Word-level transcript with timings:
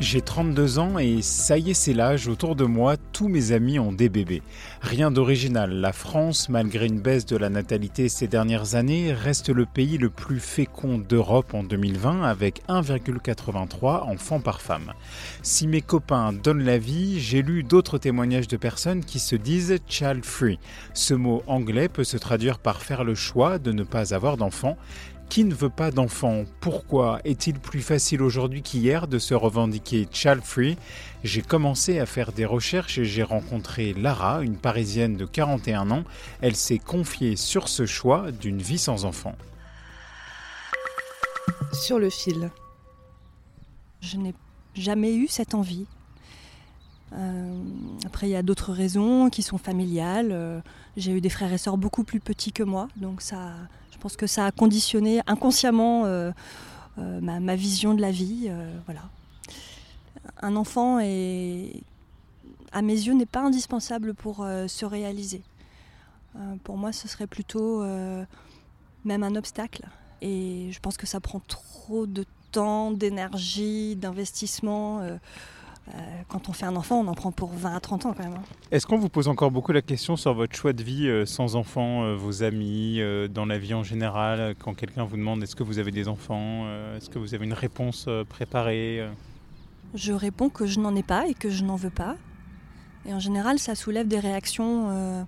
J'ai 0.00 0.20
32 0.20 0.80
ans 0.80 0.98
et 0.98 1.22
ça 1.22 1.56
y 1.56 1.70
est, 1.70 1.74
c'est 1.74 1.92
l'âge. 1.92 2.26
Autour 2.26 2.56
de 2.56 2.64
moi, 2.64 2.96
tous 3.12 3.28
mes 3.28 3.52
amis 3.52 3.78
ont 3.78 3.92
des 3.92 4.08
bébés. 4.08 4.42
Rien 4.80 5.12
d'original. 5.12 5.70
La 5.70 5.92
France, 5.92 6.48
malgré 6.48 6.86
une 6.86 7.00
baisse 7.00 7.26
de 7.26 7.36
la 7.36 7.48
natalité 7.48 8.08
ces 8.08 8.26
dernières 8.26 8.74
années, 8.74 9.12
reste 9.12 9.50
le 9.50 9.66
pays 9.66 9.96
le 9.96 10.10
plus 10.10 10.40
fécond 10.40 10.98
d'Europe 10.98 11.54
en 11.54 11.62
2020 11.62 12.24
avec 12.24 12.62
1,83 12.68 14.02
enfants 14.10 14.40
par 14.40 14.60
femme. 14.60 14.92
Si 15.42 15.68
mes 15.68 15.80
copains 15.80 16.32
donnent 16.32 16.64
la 16.64 16.78
vie, 16.78 17.20
j'ai 17.20 17.42
lu 17.42 17.62
d'autres 17.62 17.98
témoignages 17.98 18.48
de 18.48 18.56
personnes 18.56 19.04
qui 19.04 19.20
se 19.20 19.36
disent 19.36 19.78
child 19.86 20.24
free. 20.24 20.58
Ce 20.92 21.14
mot 21.14 21.44
anglais 21.46 21.88
peut 21.88 22.04
se 22.04 22.16
traduire 22.16 22.58
par 22.58 22.82
faire 22.82 23.04
le 23.04 23.14
choix 23.14 23.60
de 23.60 23.70
ne 23.70 23.84
pas 23.84 24.12
avoir 24.12 24.36
d'enfants. 24.38 24.76
Qui 25.28 25.44
ne 25.44 25.54
veut 25.54 25.70
pas 25.70 25.90
d'enfants 25.90 26.44
Pourquoi 26.60 27.20
est-il 27.24 27.58
plus 27.58 27.80
facile 27.82 28.22
aujourd'hui 28.22 28.62
qu'hier 28.62 29.08
de 29.08 29.18
se 29.18 29.34
revendiquer 29.34 30.06
child-free? 30.10 30.76
J'ai 31.24 31.42
commencé 31.42 31.98
à 31.98 32.06
faire 32.06 32.30
des 32.32 32.44
recherches 32.44 32.98
et 32.98 33.04
j'ai 33.04 33.24
rencontré 33.24 33.94
Lara, 33.94 34.42
une 34.42 34.56
Parisienne 34.56 35.16
de 35.16 35.24
41 35.24 35.90
ans. 35.90 36.04
Elle 36.40 36.54
s'est 36.54 36.78
confiée 36.78 37.34
sur 37.34 37.68
ce 37.68 37.84
choix 37.84 38.30
d'une 38.30 38.62
vie 38.62 38.78
sans 38.78 39.04
enfants. 39.04 39.34
Sur 41.72 41.98
le 41.98 42.10
fil. 42.10 42.50
Je 44.00 44.16
n'ai 44.18 44.34
jamais 44.74 45.14
eu 45.16 45.26
cette 45.26 45.54
envie. 45.54 45.86
Euh, 47.12 47.58
après, 48.06 48.28
il 48.28 48.30
y 48.30 48.36
a 48.36 48.42
d'autres 48.42 48.72
raisons 48.72 49.30
qui 49.30 49.42
sont 49.42 49.58
familiales. 49.58 50.30
Euh, 50.30 50.60
J'ai 50.96 51.12
eu 51.12 51.20
des 51.20 51.28
frères 51.28 51.52
et 51.52 51.58
sœurs 51.58 51.76
beaucoup 51.76 52.04
plus 52.04 52.20
petits 52.20 52.52
que 52.52 52.62
moi, 52.62 52.88
donc 52.96 53.20
ça, 53.20 53.52
pense 54.04 54.18
que 54.18 54.26
ça 54.26 54.44
a 54.44 54.50
conditionné 54.52 55.22
inconsciemment 55.26 56.04
euh, 56.04 56.30
euh, 56.98 57.20
ma, 57.22 57.56
vision 57.56 57.94
de 57.94 58.02
la 58.02 58.10
vie. 58.10 58.48
euh, 58.50 58.70
voilà. 58.84 59.00
Un 60.42 60.56
enfant 60.56 60.98
est, 60.98 61.72
à 62.70 62.82
mes 62.82 62.92
yeux, 62.92 63.14
n'est 63.14 63.24
pas 63.24 63.40
indispensable 63.40 64.12
pour 64.12 64.46
se 64.66 64.84
réaliser. 64.84 65.40
Pour 66.64 66.76
moi, 66.76 66.92
ce 66.92 67.08
serait 67.08 67.26
plutôt 67.26 67.82
même 69.04 69.22
un 69.22 69.36
obstacle. 69.36 69.86
Et 70.20 70.68
je 70.70 70.80
pense 70.80 70.98
que 70.98 71.06
ça 71.06 71.20
prend 71.20 71.40
trop 71.40 72.06
de 72.06 72.26
temps, 72.52 72.90
d'énergie, 72.90 73.96
d'investissement. 73.96 75.00
Quand 76.28 76.48
on 76.48 76.52
fait 76.52 76.66
un 76.66 76.76
enfant, 76.76 77.00
on 77.00 77.06
en 77.08 77.14
prend 77.14 77.30
pour 77.30 77.52
20 77.52 77.74
à 77.76 77.80
30 77.80 78.06
ans 78.06 78.14
quand 78.16 78.24
même. 78.24 78.34
hein. 78.34 78.42
Est-ce 78.70 78.86
qu'on 78.86 78.96
vous 78.98 79.08
pose 79.08 79.28
encore 79.28 79.50
beaucoup 79.50 79.72
la 79.72 79.82
question 79.82 80.16
sur 80.16 80.32
votre 80.34 80.56
choix 80.56 80.72
de 80.72 80.82
vie 80.82 81.06
euh, 81.08 81.26
sans 81.26 81.56
enfants, 81.56 82.04
euh, 82.04 82.16
vos 82.16 82.42
amis, 82.42 83.00
euh, 83.00 83.28
dans 83.28 83.44
la 83.46 83.58
vie 83.58 83.74
en 83.74 83.82
général 83.82 84.40
euh, 84.40 84.54
Quand 84.58 84.74
quelqu'un 84.74 85.04
vous 85.04 85.16
demande 85.16 85.42
est-ce 85.42 85.54
que 85.54 85.62
vous 85.62 85.78
avez 85.78 85.90
des 85.90 86.08
enfants 86.08 86.62
euh, 86.64 86.96
Est-ce 86.96 87.10
que 87.10 87.18
vous 87.18 87.34
avez 87.34 87.44
une 87.44 87.52
réponse 87.52 88.06
euh, 88.08 88.24
préparée 88.24 89.00
euh? 89.00 89.10
Je 89.94 90.12
réponds 90.12 90.48
que 90.48 90.66
je 90.66 90.80
n'en 90.80 90.96
ai 90.96 91.02
pas 91.04 91.28
et 91.28 91.34
que 91.34 91.50
je 91.50 91.62
n'en 91.62 91.76
veux 91.76 91.90
pas. 91.90 92.16
Et 93.06 93.12
en 93.12 93.20
général, 93.20 93.58
ça 93.58 93.74
soulève 93.74 94.08
des 94.08 94.18
réactions 94.18 94.88
euh, 94.90 95.22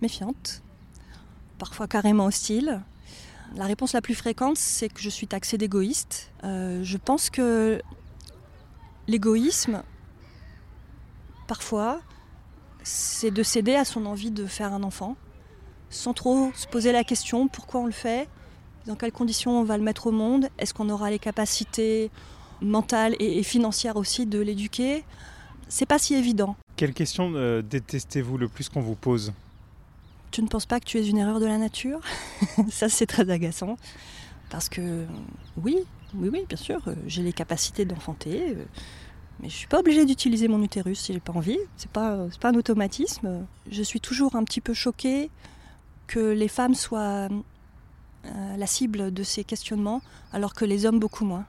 méfiantes, 0.00 0.62
parfois 1.58 1.86
carrément 1.88 2.26
hostiles. 2.26 2.80
La 3.56 3.64
réponse 3.64 3.92
la 3.92 4.00
plus 4.00 4.14
fréquente, 4.14 4.56
c'est 4.56 4.88
que 4.88 5.00
je 5.00 5.10
suis 5.10 5.26
taxée 5.26 5.58
d'égoïste. 5.58 6.32
Euh, 6.44 6.82
je 6.82 6.96
pense 6.96 7.28
que 7.28 7.80
l'égoïsme, 9.08 9.82
parfois, 11.46 12.00
c'est 12.82 13.30
de 13.30 13.42
céder 13.42 13.74
à 13.74 13.84
son 13.84 14.06
envie 14.06 14.30
de 14.30 14.46
faire 14.46 14.72
un 14.72 14.82
enfant, 14.82 15.16
sans 15.90 16.12
trop 16.12 16.50
se 16.54 16.66
poser 16.66 16.92
la 16.92 17.04
question 17.04 17.48
pourquoi 17.48 17.80
on 17.80 17.86
le 17.86 17.92
fait, 17.92 18.28
dans 18.86 18.94
quelles 18.96 19.12
conditions 19.12 19.58
on 19.60 19.64
va 19.64 19.76
le 19.76 19.82
mettre 19.82 20.06
au 20.06 20.12
monde, 20.12 20.48
est-ce 20.58 20.72
qu'on 20.72 20.88
aura 20.90 21.10
les 21.10 21.18
capacités 21.18 22.10
mentale 22.60 23.16
et, 23.18 23.38
et 23.38 23.42
financière 23.42 23.96
aussi 23.96 24.26
de 24.26 24.38
l'éduquer, 24.40 25.04
c'est 25.68 25.86
pas 25.86 25.98
si 25.98 26.14
évident. 26.14 26.56
Quelle 26.76 26.94
question 26.94 27.32
euh, 27.34 27.62
détestez-vous 27.62 28.38
le 28.38 28.48
plus 28.48 28.68
qu'on 28.68 28.80
vous 28.80 28.94
pose? 28.94 29.32
Tu 30.30 30.42
ne 30.42 30.48
penses 30.48 30.66
pas 30.66 30.80
que 30.80 30.84
tu 30.84 30.98
es 30.98 31.06
une 31.06 31.18
erreur 31.18 31.40
de 31.40 31.46
la 31.46 31.58
nature? 31.58 32.00
Ça, 32.70 32.88
c'est 32.88 33.06
très 33.06 33.28
agaçant. 33.30 33.76
Parce 34.50 34.68
que, 34.68 35.06
oui, 35.56 35.78
oui, 36.14 36.28
oui, 36.32 36.44
bien 36.48 36.56
sûr, 36.56 36.80
euh, 36.86 36.94
j'ai 37.06 37.22
les 37.22 37.32
capacités 37.32 37.84
d'enfanter, 37.84 38.50
euh, 38.50 38.64
mais 39.40 39.48
je 39.48 39.54
suis 39.54 39.66
pas 39.66 39.80
obligée 39.80 40.04
d'utiliser 40.04 40.48
mon 40.48 40.62
utérus 40.62 41.00
si 41.00 41.12
j'ai 41.12 41.20
pas 41.20 41.32
envie. 41.32 41.58
C'est 41.76 41.90
pas, 41.90 42.26
pas 42.40 42.50
un 42.50 42.54
automatisme. 42.54 43.46
Je 43.70 43.82
suis 43.82 44.00
toujours 44.00 44.36
un 44.36 44.44
petit 44.44 44.60
peu 44.60 44.74
choquée 44.74 45.30
que 46.06 46.20
les 46.20 46.48
femmes 46.48 46.74
soient 46.74 47.28
euh, 48.26 48.56
la 48.56 48.66
cible 48.66 49.12
de 49.12 49.22
ces 49.22 49.44
questionnements, 49.44 50.00
alors 50.32 50.54
que 50.54 50.64
les 50.64 50.86
hommes 50.86 50.98
beaucoup 50.98 51.24
moins. 51.24 51.46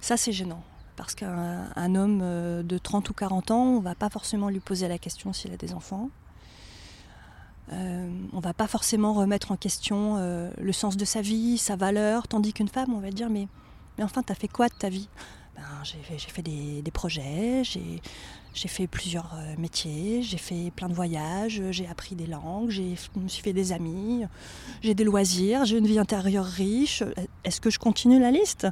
Ça, 0.00 0.16
c'est 0.16 0.32
gênant. 0.32 0.62
Parce 0.96 1.14
qu'un 1.14 1.70
un 1.74 1.94
homme 1.94 2.20
euh, 2.22 2.62
de 2.62 2.78
30 2.78 3.10
ou 3.10 3.14
40 3.14 3.50
ans, 3.50 3.64
on 3.64 3.80
va 3.80 3.94
pas 3.94 4.10
forcément 4.10 4.48
lui 4.48 4.60
poser 4.60 4.88
la 4.88 4.98
question 4.98 5.32
s'il 5.32 5.52
a 5.52 5.56
des 5.56 5.74
enfants. 5.74 6.10
Euh, 7.72 8.10
on 8.32 8.40
va 8.40 8.52
pas 8.52 8.66
forcément 8.66 9.14
remettre 9.14 9.50
en 9.50 9.56
question 9.56 10.16
euh, 10.18 10.50
le 10.60 10.72
sens 10.72 10.96
de 10.96 11.04
sa 11.04 11.22
vie, 11.22 11.56
sa 11.58 11.76
valeur, 11.76 12.28
tandis 12.28 12.52
qu'une 12.52 12.68
femme, 12.68 12.92
on 12.92 13.00
va 13.00 13.10
dire, 13.10 13.30
mais, 13.30 13.48
mais 13.96 14.04
enfin, 14.04 14.22
t'as 14.22 14.34
fait 14.34 14.48
quoi 14.48 14.68
de 14.68 14.74
ta 14.74 14.88
vie? 14.88 15.08
Ben, 15.56 15.62
J'ai 15.84 16.18
fait, 16.18 16.42
des, 16.42 16.82
projets, 16.92 17.62
j'ai 17.64 18.68
fait 18.68 18.86
plusieurs 18.86 19.32
euh, 19.34 19.54
métiers, 19.58 20.22
j'ai 20.22 20.36
fait 20.38 20.72
plein 20.74 20.88
de 20.88 20.94
voyages, 20.94 21.62
j'ai 21.70 21.86
appris 21.86 22.14
des 22.14 22.26
langues, 22.26 22.70
j'ai- 22.70 22.96
je 22.96 23.20
me 23.20 23.28
suis 23.28 23.42
fait 23.42 23.52
des 23.52 23.72
amis, 23.72 24.24
j'ai 24.82 24.94
des 24.94 25.04
loisirs, 25.04 25.64
j'ai 25.64 25.78
une 25.78 25.86
vie 25.86 25.98
intérieure 25.98 26.44
riche. 26.46 27.02
Est-ce 27.44 27.60
que 27.60 27.70
je 27.70 27.78
continue 27.78 28.18
la 28.20 28.30
liste? 28.30 28.66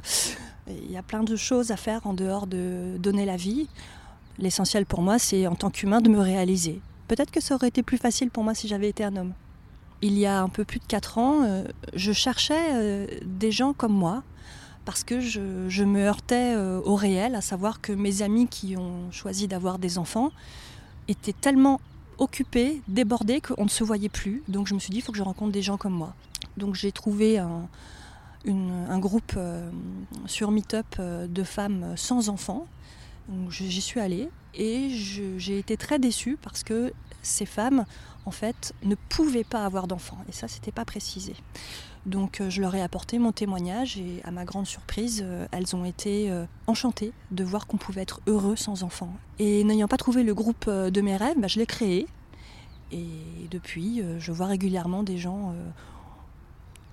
Il 0.67 0.91
y 0.91 0.97
a 0.97 1.03
plein 1.03 1.23
de 1.23 1.35
choses 1.35 1.71
à 1.71 1.77
faire 1.77 2.05
en 2.07 2.13
dehors 2.13 2.47
de 2.47 2.97
donner 2.97 3.25
la 3.25 3.35
vie. 3.35 3.67
L'essentiel 4.39 4.85
pour 4.85 5.01
moi, 5.01 5.19
c'est 5.19 5.45
en 5.47 5.55
tant 5.55 5.69
qu'humain 5.69 6.01
de 6.01 6.09
me 6.09 6.19
réaliser. 6.19 6.81
Peut-être 7.07 7.31
que 7.31 7.41
ça 7.41 7.55
aurait 7.55 7.67
été 7.67 7.83
plus 7.83 7.97
facile 7.97 8.29
pour 8.31 8.43
moi 8.43 8.53
si 8.55 8.67
j'avais 8.67 8.89
été 8.89 9.03
un 9.03 9.15
homme. 9.15 9.33
Il 10.01 10.17
y 10.17 10.25
a 10.25 10.41
un 10.41 10.49
peu 10.49 10.65
plus 10.65 10.79
de 10.79 10.85
4 10.85 11.17
ans, 11.17 11.43
euh, 11.43 11.63
je 11.93 12.11
cherchais 12.11 12.73
euh, 12.73 13.07
des 13.25 13.51
gens 13.51 13.73
comme 13.73 13.93
moi 13.93 14.23
parce 14.85 15.03
que 15.03 15.19
je, 15.19 15.83
me 15.83 16.01
heurtais 16.01 16.55
euh, 16.55 16.81
au 16.83 16.95
réel, 16.95 17.35
à 17.35 17.41
savoir 17.41 17.81
que 17.81 17.91
mes 17.91 18.21
amis 18.21 18.47
qui 18.47 18.75
ont 18.77 19.11
choisi 19.11 19.47
d'avoir 19.47 19.79
des 19.79 19.97
enfants 19.97 20.31
étaient 21.07 21.33
tellement 21.33 21.79
occupés, 22.17 22.81
débordés 22.87 23.41
qu'on 23.41 23.65
ne 23.65 23.69
se 23.69 23.83
voyait 23.83 24.09
plus. 24.09 24.43
Donc 24.47 24.67
je 24.67 24.73
me 24.73 24.79
suis 24.79 24.91
dit, 24.91 24.97
il 24.97 25.01
faut 25.01 25.11
que 25.11 25.17
je 25.17 25.23
rencontre 25.23 25.51
des 25.51 25.61
gens 25.61 25.77
comme 25.77 25.93
moi. 25.93 26.13
Donc 26.57 26.75
j'ai 26.75 26.91
trouvé 26.91 27.37
un, 27.37 27.67
groupe 28.99 29.33
euh, 29.37 29.69
sur 30.25 30.51
Meetup 30.51 30.85
euh, 30.99 31.27
de 31.27 31.43
femmes 31.43 31.93
sans 31.95 32.29
enfants. 32.29 32.67
J'y 33.49 33.81
suis 33.81 34.01
allée 34.01 34.29
et 34.53 34.89
j'ai 34.89 35.57
été 35.57 35.77
très 35.77 35.97
déçue 35.97 36.37
parce 36.41 36.61
que 36.61 36.91
ces 37.23 37.45
femmes, 37.45 37.85
en 38.25 38.31
fait, 38.31 38.73
ne 38.83 38.95
pouvaient 38.95 39.43
pas 39.43 39.65
avoir 39.65 39.87
d'enfants. 39.87 40.19
Et 40.29 40.31
ça, 40.31 40.47
c'était 40.47 40.71
pas 40.71 40.85
précisé. 40.85 41.35
Donc 42.05 42.41
euh, 42.41 42.49
je 42.49 42.61
leur 42.61 42.75
ai 42.75 42.81
apporté 42.81 43.17
mon 43.17 43.31
témoignage 43.31 43.97
et 43.97 44.21
à 44.25 44.31
ma 44.31 44.43
grande 44.43 44.67
surprise, 44.67 45.21
euh, 45.23 45.47
elles 45.51 45.75
ont 45.75 45.85
été 45.85 46.29
euh, 46.29 46.45
enchantées 46.67 47.13
de 47.31 47.43
voir 47.43 47.65
qu'on 47.65 47.77
pouvait 47.77 48.01
être 48.01 48.19
heureux 48.27 48.55
sans 48.55 48.83
enfants. 48.83 49.13
Et 49.39 49.63
n'ayant 49.63 49.87
pas 49.87 49.97
trouvé 49.97 50.23
le 50.23 50.33
groupe 50.33 50.69
de 50.69 51.01
mes 51.01 51.15
rêves, 51.15 51.39
bah, 51.39 51.47
je 51.47 51.59
l'ai 51.59 51.65
créé. 51.65 52.07
Et 52.91 53.07
depuis, 53.49 54.03
je 54.19 54.31
vois 54.31 54.45
régulièrement 54.45 55.01
des 55.01 55.17
gens 55.17 55.55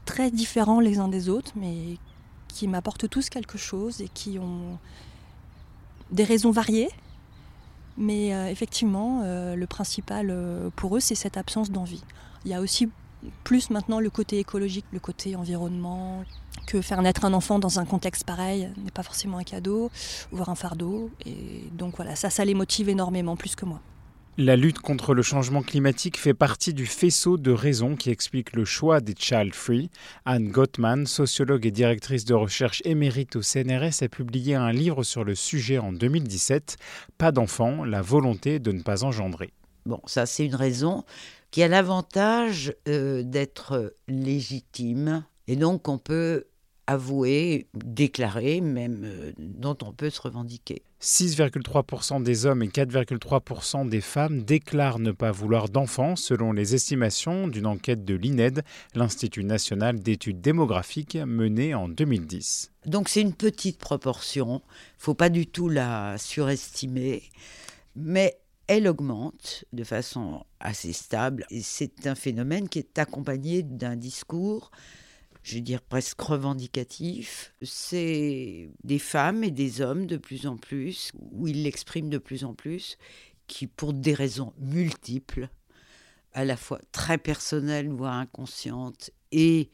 très 0.06 0.31
différents 0.31 0.81
les 0.81 0.99
uns 0.99 1.09
des 1.09 1.29
autres, 1.29 1.53
mais 1.56 1.99
qui 2.49 2.69
m'apportent 2.69 3.11
tous 3.11 3.29
quelque 3.29 3.59
chose 3.59 4.00
et 4.00 4.09
qui 4.09 4.38
ont 4.38 4.79
des 6.11 6.25
raisons 6.25 6.53
variées. 6.53 6.88
Mais 8.00 8.32
euh, 8.32 8.49
effectivement, 8.49 9.20
euh, 9.25 9.55
le 9.55 9.67
principal 9.67 10.29
euh, 10.31 10.70
pour 10.75 10.97
eux, 10.97 11.00
c'est 11.00 11.14
cette 11.14 11.37
absence 11.37 11.70
d'envie. 11.70 12.02
Il 12.47 12.50
y 12.50 12.55
a 12.55 12.62
aussi 12.62 12.88
plus 13.44 13.69
maintenant 13.69 14.00
le 14.00 14.08
côté 14.08 14.38
écologique, 14.38 14.87
le 14.91 14.99
côté 14.99 15.37
environnement, 15.37 16.25
que 16.67 16.81
faire 16.81 17.02
naître 17.02 17.26
un 17.26 17.35
enfant 17.35 17.58
dans 17.58 17.79
un 17.79 17.85
contexte 17.85 18.25
pareil 18.25 18.70
n'est 18.82 18.91
pas 18.91 19.02
forcément 19.02 19.37
un 19.37 19.44
cadeau, 19.44 19.91
voire 20.32 20.49
un 20.49 20.55
fardeau. 20.55 21.11
Et 21.26 21.64
donc 21.73 21.97
voilà, 21.97 22.17
ça, 22.17 22.31
ça 22.31 22.43
les 22.47 22.55
motive 22.55 22.88
énormément, 22.88 23.37
plus 23.37 23.55
que 23.55 23.67
moi. 23.67 23.82
La 24.38 24.56
lutte 24.56 24.79
contre 24.79 25.12
le 25.12 25.23
changement 25.23 25.61
climatique 25.61 26.17
fait 26.17 26.35
partie 26.35 26.73
du 26.73 26.87
faisceau 26.87 27.37
de 27.37 27.50
raisons 27.50 27.97
qui 27.97 28.11
explique 28.11 28.55
le 28.55 28.65
choix 28.65 29.00
des 29.00 29.15
Child 29.19 29.55
Free. 29.55 29.91
Anne 30.25 30.50
Gottman, 30.50 31.06
sociologue 31.06 31.67
et 31.67 31.71
directrice 31.71 32.25
de 32.25 32.35
recherche 32.35 32.81
émérite 32.85 33.37
au 33.37 33.43
CNRS, 33.43 34.03
a 34.03 34.09
publié 34.09 34.55
un 34.55 34.73
livre 34.73 35.03
sur 35.03 35.25
le 35.25 35.35
sujet 35.35 35.79
en 35.79 35.93
2017, 35.93 36.77
Pas 37.19 37.32
d'enfants, 37.32 37.85
la 37.85 38.03
volonté 38.03 38.61
de 38.61 38.73
ne 38.73 38.82
pas 38.82 39.05
engendrer. 39.05 39.53
Bon, 39.85 40.00
ça 40.06 40.27
c'est 40.27 40.47
une 40.47 40.55
raison 40.55 41.05
qui 41.50 41.62
a 41.62 41.69
l'avantage 41.69 42.73
euh, 42.88 43.23
d'être 43.23 43.94
légitime 44.09 45.25
et 45.49 45.56
donc 45.56 45.88
on 45.88 45.99
peut 45.99 46.47
avouer, 46.90 47.69
déclarer, 47.72 48.60
même 48.60 49.02
euh, 49.04 49.32
dont 49.38 49.76
on 49.82 49.92
peut 49.92 50.10
se 50.10 50.20
revendiquer. 50.20 50.82
6,3% 51.00 52.20
des 52.25 52.46
hommes 52.46 52.64
et 52.64 52.66
4,3% 52.66 53.88
des 53.88 54.00
femmes 54.00 54.42
déclarent 54.42 54.98
ne 54.98 55.12
pas 55.12 55.31
vouloir 55.31 55.69
d'enfants, 55.69 56.16
selon 56.16 56.52
les 56.52 56.75
estimations 56.75 57.46
d'une 57.46 57.66
enquête 57.66 58.04
de 58.04 58.14
l'INED, 58.14 58.62
l'Institut 58.96 59.44
national 59.44 60.00
d'études 60.00 60.40
démographiques, 60.40 61.14
menée 61.14 61.75
en 61.75 61.88
2010. 61.88 62.72
Donc 62.87 63.08
c'est 63.08 63.22
une 63.22 63.34
petite 63.34 63.78
proportion, 63.78 64.60
il 64.64 64.98
ne 64.98 65.02
faut 65.04 65.14
pas 65.14 65.31
du 65.31 65.46
tout 65.46 65.69
la 65.69 66.16
surestimer, 66.19 67.22
mais 67.94 68.36
elle 68.66 68.88
augmente 68.88 69.64
de 69.72 69.84
façon 69.84 70.44
assez 70.58 70.93
stable 70.93 71.46
et 71.50 71.60
c'est 71.62 72.08
un 72.08 72.16
phénomène 72.16 72.69
qui 72.69 72.81
est 72.81 72.98
accompagné 72.98 73.62
d'un 73.62 73.94
discours 73.94 74.72
je 75.42 75.56
veux 75.56 75.60
dire 75.60 75.82
presque 75.82 76.20
revendicatif. 76.20 77.54
C'est 77.62 78.70
des 78.84 78.98
femmes 78.98 79.44
et 79.44 79.50
des 79.50 79.81
hommes 79.81 80.06
de 80.06 80.16
plus 80.16 80.46
en 80.46 80.56
plus, 80.56 81.12
où 81.32 81.46
ils 81.48 81.62
l'expriment 81.62 82.10
de 82.10 82.19
plus 82.19 82.44
en 82.44 82.54
plus, 82.54 82.98
qui 83.46 83.66
pour 83.66 83.92
des 83.92 84.14
raisons 84.14 84.52
multiples, 84.58 85.48
à 86.32 86.44
la 86.44 86.56
fois 86.56 86.81
très 86.92 87.19
personnelles, 87.19 87.88
voire 87.88 88.14
inconscientes, 88.14 89.10
et 89.32 89.70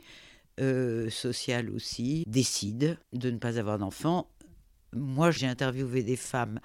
euh, 0.60 1.10
sociales 1.10 1.70
aussi, 1.70 2.24
décident 2.26 2.94
de 3.12 3.30
ne 3.30 3.38
pas 3.38 3.58
avoir 3.58 3.78
d'enfants. 3.78 4.30
Moi, 4.94 5.30
j'ai 5.30 5.46
interviewé 5.46 6.02
des 6.02 6.16
femmes 6.16 6.60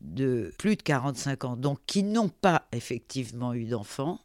de 0.00 0.52
plus 0.58 0.76
de 0.76 0.82
45 0.82 1.44
ans, 1.44 1.56
donc 1.56 1.78
qui 1.86 2.02
n'ont 2.02 2.30
pas 2.30 2.66
effectivement 2.72 3.52
eu 3.52 3.64
d'enfants, 3.64 4.20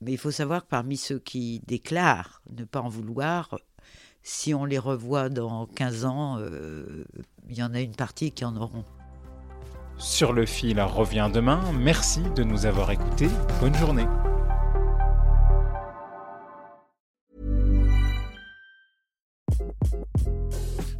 mais 0.00 0.12
il 0.12 0.18
faut 0.18 0.30
savoir 0.30 0.62
que 0.62 0.68
parmi 0.68 0.96
ceux 0.96 1.18
qui 1.18 1.60
déclarent 1.66 2.42
ne 2.50 2.64
pas 2.64 2.80
en 2.80 2.88
vouloir, 2.88 3.58
si 4.22 4.54
on 4.54 4.64
les 4.64 4.78
revoit 4.78 5.28
dans 5.28 5.66
15 5.66 6.04
ans, 6.04 6.38
euh, 6.38 7.04
il 7.48 7.56
y 7.56 7.62
en 7.62 7.74
a 7.74 7.80
une 7.80 7.94
partie 7.94 8.32
qui 8.32 8.44
en 8.44 8.56
auront. 8.56 8.84
Sur 9.98 10.32
le 10.32 10.44
fil 10.44 10.80
revient 10.80 11.30
demain. 11.32 11.60
Merci 11.72 12.20
de 12.34 12.42
nous 12.42 12.66
avoir 12.66 12.90
écoutés. 12.90 13.28
Bonne 13.60 13.74
journée. 13.74 14.06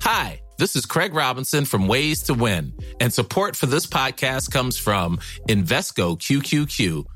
Hi, 0.02 0.40
this 0.56 0.76
is 0.76 0.86
Craig 0.86 1.12
Robinson 1.12 1.64
from 1.64 1.88
Ways 1.88 2.22
to 2.22 2.34
Win, 2.34 2.72
and 3.00 3.12
support 3.12 3.56
for 3.56 3.66
this 3.66 3.86
podcast 3.86 4.52
comes 4.52 4.78
from 4.78 5.18
Invesco 5.48 6.16
QQQ 6.16 7.15